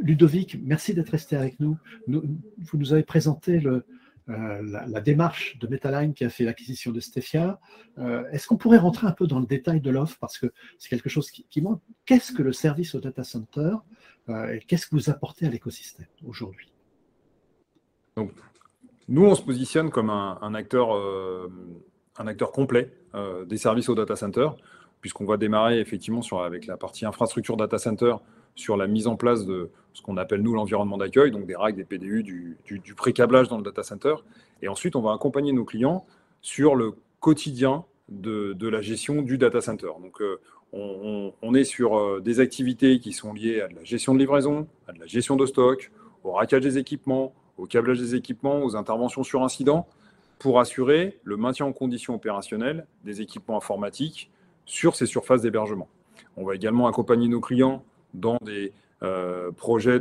[0.00, 1.76] Ludovic, merci d'être resté avec nous.
[2.06, 3.84] Vous nous avez présenté le,
[4.26, 7.60] la, démarche de Metaline qui a fait l'acquisition de Stefia.
[8.32, 10.16] Est-ce qu'on pourrait rentrer un peu dans le détail de l'offre?
[10.20, 13.76] Parce que c'est quelque chose qui, qui montre qu'est-ce que le service au data center
[14.28, 16.72] et qu'est-ce que vous apportez à l'écosystème aujourd'hui?
[19.08, 20.90] Nous, on se positionne comme un, acteur,
[22.16, 22.92] un acteur complet
[23.46, 24.48] des services au data center
[25.00, 28.14] puisqu'on va démarrer effectivement avec la partie infrastructure data center
[28.54, 31.76] sur la mise en place de ce qu'on appelle nous l'environnement d'accueil, donc des racks,
[31.76, 34.14] des PDU, du, du, pré-câblage dans le data center.
[34.62, 36.04] Et ensuite, on va accompagner nos clients
[36.40, 39.90] sur le quotidien de, la gestion du data center.
[40.02, 40.40] Donc, euh,
[40.72, 44.18] on, on, est sur euh, des activités qui sont liées à de la gestion de
[44.18, 45.92] livraison, à de la gestion de stock,
[46.24, 49.86] au rackage des équipements, au câblage des équipements, aux interventions sur incident,
[50.38, 54.30] pour assurer le maintien en condition opérationnelle des équipements informatiques
[54.64, 55.88] sur ces surfaces d'hébergement.
[56.36, 60.00] On va également accompagner nos clients dans des euh, projets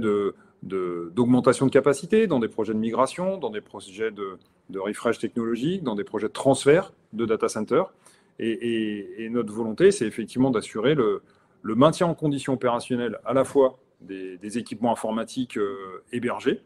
[0.63, 4.37] d'augmentation de, capacité, dans des projets de migration, dans des projets de,
[4.69, 7.83] de, refresh technologique, dans des projets de transfert de data center.
[8.39, 11.21] Et, notre volonté, c'est effectivement d'assurer le,
[11.63, 16.61] maintien en condition opérationnelle à la fois des, équipements informatiques euh, hébergés,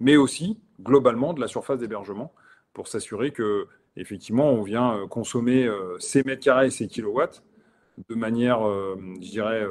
[0.00, 2.32] mais aussi globalement de la surface d'hébergement
[2.72, 5.68] pour s'assurer que effectivement, on vient euh, consommer
[5.98, 7.42] ces mètres carrés ces kilowatts
[8.08, 8.60] de manière,
[9.20, 9.66] je dirais,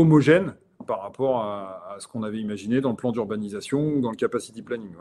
[0.00, 0.54] homogène
[0.86, 4.62] par rapport à, ce qu'on avait imaginé dans le plan d'urbanisation ou dans le capacity
[4.62, 4.92] planning.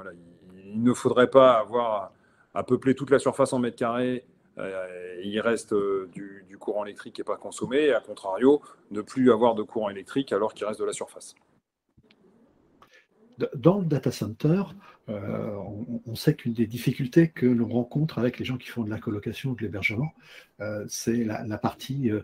[0.66, 2.12] Il, ne faudrait pas avoir
[2.54, 4.26] à, peupler toute la surface en mètres carrés.
[5.24, 5.74] il reste
[6.12, 9.64] du, du, courant électrique qui n'est pas consommé, et à contrario, ne plus avoir de
[9.64, 11.34] courant électrique alors qu'il reste de la surface
[13.56, 14.64] dans le data center,
[15.10, 15.56] euh,
[16.06, 19.00] on, sait qu'une des difficultés que l'on rencontre avec les gens qui font de la
[19.00, 20.12] colocation de l'hébergement,
[20.62, 22.22] euh, c'est la, partie, euh,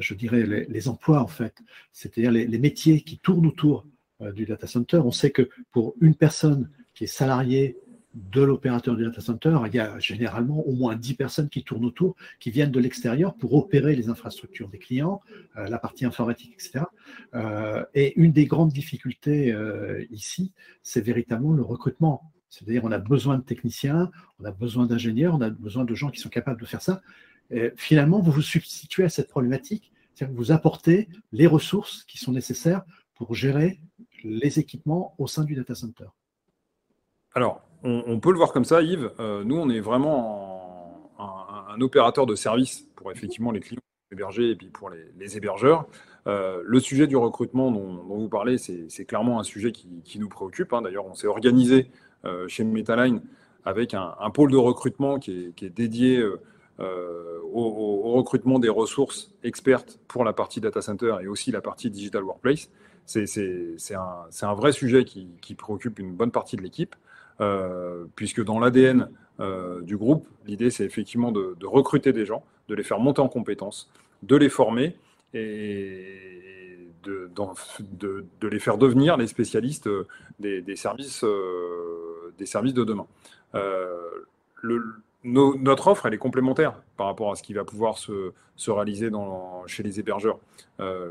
[0.00, 1.54] je dirais, les, emplois en fait,
[1.92, 3.86] c'est-à-dire les, métiers qui tournent autour
[4.34, 4.98] du data center.
[4.98, 7.76] On sait que pour une personne qui est salariée
[8.14, 11.84] de l'opérateur du data center, il y a généralement au moins 10 personnes qui tournent
[11.84, 15.20] autour, qui viennent de l'extérieur pour opérer les infrastructures des clients,
[15.56, 16.84] euh, la partie informatique, etc.
[17.34, 20.52] Euh, et une des grandes difficultés euh, ici,
[20.82, 22.30] c'est véritablement le recrutement.
[22.50, 26.10] C'est-à-dire, on a besoin de techniciens, on a besoin d'ingénieurs, on a besoin de gens
[26.10, 27.02] qui sont capables de faire ça.
[27.50, 32.18] Et finalement, vous vous substituez à cette problématique, c'est-à-dire que vous apportez les ressources qui
[32.18, 32.82] sont nécessaires
[33.16, 33.80] pour gérer
[34.22, 36.06] les équipements au sein du data center.
[37.34, 39.10] Alors, on, peut le voir comme ça, Yves.
[39.18, 43.80] Euh, nous, on est vraiment un, opérateur de service pour effectivement les clients
[44.12, 45.86] hébergés et puis pour les, hébergeurs.
[46.28, 50.72] Euh, le sujet du recrutement dont, vous parlez, c'est clairement un sujet qui, nous préoccupe.
[50.72, 50.82] Hein.
[50.82, 51.90] D'ailleurs, on s'est organisé
[52.24, 53.20] euh, chez Metaline
[53.64, 56.24] avec un, pôle de recrutement qui est, dédié
[56.78, 62.22] au, recrutement des ressources expertes pour la partie data center et aussi la partie digital
[62.22, 62.70] workplace.
[63.06, 63.26] C'est
[63.94, 66.94] un, vrai sujet qui préoccupe une bonne partie de l'équipe.
[67.40, 69.08] Euh, puisque dans l'ADN
[69.40, 73.28] euh, du groupe, l'idée c'est effectivement de, recruter des gens, de les faire monter en
[73.28, 73.90] compétences,
[74.22, 74.96] de les former
[75.32, 79.88] et de, les faire devenir les spécialistes
[80.38, 83.06] des, services, euh, des services de demain.
[85.24, 89.10] notre offre, elle est complémentaire par rapport à ce qui va pouvoir se, se réaliser
[89.10, 90.38] dans, chez les hébergeurs.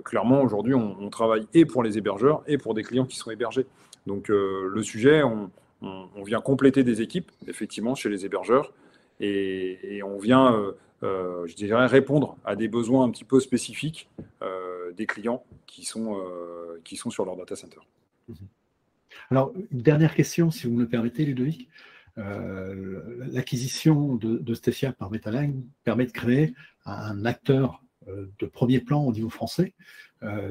[0.05, 3.65] clairement, aujourd'hui, on, travaille et pour les hébergeurs et pour des clients qui sont hébergés.
[4.07, 5.51] Donc, le sujet, on,
[5.83, 8.73] on, vient compléter des équipes, effectivement, chez les hébergeurs,
[9.19, 10.71] et, on vient, euh,
[11.03, 14.09] euh, je dirais, répondre à des besoins un petit peu spécifiques
[14.41, 16.19] euh, des clients qui sont,
[17.09, 17.79] sur leur data center.
[18.27, 18.35] Mhm.
[19.29, 21.69] Alors, une dernière question, si vous me le permettez, Ludovic.
[22.15, 26.53] L'acquisition de, de par Metaline permet de créer
[26.85, 29.73] un acteur de premier plan au niveau français,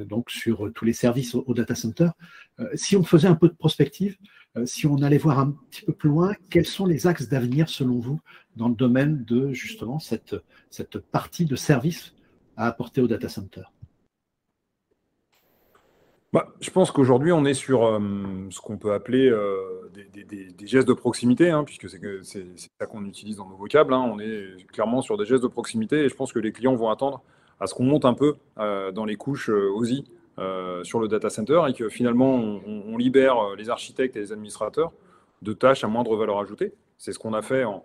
[0.07, 2.09] donc sur tous les services au, data center.
[2.75, 4.17] si on faisait un peu de prospective,
[4.65, 7.99] si on allait voir un petit peu plus loin, quels sont les axes d'avenir selon
[7.99, 8.21] vous
[8.57, 10.37] dans le domaine de justement cette,
[10.71, 12.15] cette partie de service
[12.57, 13.63] à apporter au data center?
[16.33, 18.01] Bah, je pense qu'aujourd'hui, on est sur euh,
[18.49, 22.01] ce qu'on peut appeler euh, des, gestes de proximité, hein, puisque c'est
[22.81, 23.93] ça qu'on utilise dans nos vocables.
[23.93, 24.11] Hein.
[24.11, 26.89] On est clairement sur des gestes de proximité et je pense que les clients vont
[26.89, 27.23] attendre
[27.61, 30.05] à ce qu'on monte un peu dans les couches OSI
[30.39, 34.33] euh, sur le data center et que finalement on, libère euh, les architectes et les
[34.33, 34.91] administrateurs
[35.43, 36.73] de tâches à moindre valeur ajoutée.
[36.97, 37.85] C'est ce qu'on a fait en,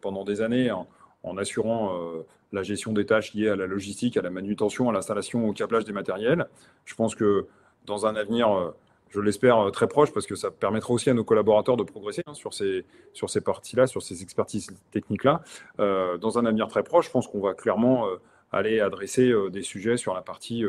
[0.00, 2.22] pendant des années en, assurant euh,
[2.52, 5.84] la gestion des tâches liées à la logistique, à la manutention, à l'installation, au câblage
[5.84, 6.46] des matériels.
[6.84, 7.48] Je pense que
[7.84, 8.72] dans un avenir,
[9.08, 12.34] je l'espère, très proche, parce que ça permettra aussi à nos collaborateurs de progresser hein,
[12.34, 15.42] sur ces, sur ces parties-là, sur ces expertises techniques-là.
[15.78, 18.06] dans un avenir très proche, je pense qu'on va clairement
[18.52, 20.64] aller adresser des sujets sur la partie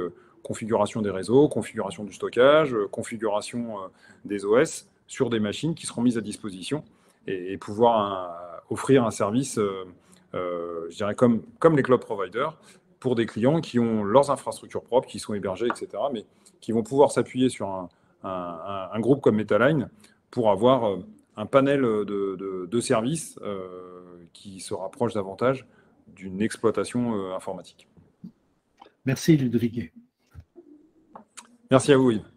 [0.45, 3.77] configuration des réseaux, configuration du stockage, configuration
[4.23, 6.83] des OS sur des machines qui seront mises à disposition
[7.27, 9.59] et, pouvoir offrir un service,
[10.33, 12.57] je dirais, comme, comme les cloud providers
[12.99, 16.25] pour des clients qui ont leurs infrastructures propres, qui sont hébergées, etc., mais
[16.61, 17.89] qui vont pouvoir s'appuyer sur un,
[18.25, 19.89] un, groupe comme Metaline
[20.31, 21.05] pour avoir euh,
[21.37, 25.65] un panel de, services euh, qui se rapproche davantage
[26.07, 27.87] d'une exploitation euh, informatique.
[29.05, 29.91] Merci Ludovic.
[31.75, 32.34] Merci à vous.